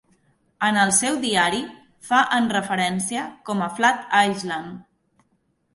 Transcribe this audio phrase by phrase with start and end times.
[0.67, 1.59] En el seu diari
[2.09, 4.83] fa en referència com a Flat Island.